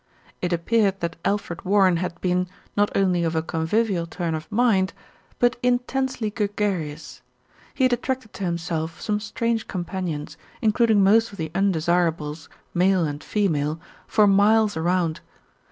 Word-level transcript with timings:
It 0.41 0.51
appeared 0.51 0.99
that 1.01 1.15
Alfred 1.23 1.63
Warren 1.63 1.97
had 1.97 2.19
been, 2.21 2.47
not 2.75 2.89
only 2.97 3.23
of 3.23 3.35
a 3.35 3.43
convivial 3.43 4.07
turn 4.07 4.33
of 4.33 4.51
mind, 4.51 4.93
but 5.37 5.57
intensely 5.61 6.31
gregarious. 6.31 7.21
He 7.75 7.83
had 7.83 7.93
attracted 7.93 8.33
to 8.33 8.43
himself 8.43 8.99
some 8.99 9.19
strange 9.19 9.67
companions, 9.67 10.37
including 10.59 11.03
most 11.03 11.31
of 11.31 11.37
the 11.37 11.51
undesirables, 11.53 12.49
male 12.73 13.05
and 13.05 13.23
female, 13.23 13.79
for 14.07 14.25
miles 14.25 14.75
around. 14.75 15.19